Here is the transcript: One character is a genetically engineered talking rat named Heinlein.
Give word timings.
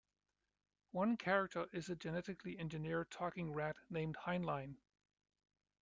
One 0.93 1.15
character 1.15 1.67
is 1.71 1.87
a 1.89 1.95
genetically 1.95 2.57
engineered 2.57 3.11
talking 3.11 3.53
rat 3.53 3.77
named 3.87 4.17
Heinlein. 4.25 4.77